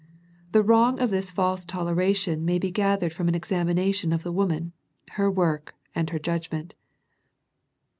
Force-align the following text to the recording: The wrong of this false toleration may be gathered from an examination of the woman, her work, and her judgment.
The 0.51 0.63
wrong 0.63 0.97
of 0.99 1.11
this 1.11 1.29
false 1.29 1.63
toleration 1.63 2.43
may 2.43 2.57
be 2.57 2.71
gathered 2.71 3.13
from 3.13 3.27
an 3.27 3.35
examination 3.35 4.11
of 4.11 4.23
the 4.23 4.31
woman, 4.31 4.73
her 5.11 5.29
work, 5.29 5.75
and 5.93 6.09
her 6.09 6.17
judgment. 6.17 6.73